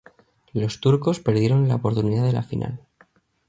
[0.53, 2.79] Los turcos perdieron la oportunidad de la final.